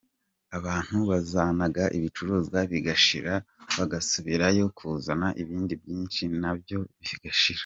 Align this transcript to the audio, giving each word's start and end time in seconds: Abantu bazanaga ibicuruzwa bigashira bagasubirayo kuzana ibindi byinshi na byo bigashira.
Abantu 0.57 0.97
bazanaga 1.09 1.83
ibicuruzwa 1.97 2.59
bigashira 2.71 3.33
bagasubirayo 3.77 4.63
kuzana 4.77 5.27
ibindi 5.41 5.73
byinshi 5.81 6.21
na 6.41 6.51
byo 6.59 6.79
bigashira. 7.03 7.59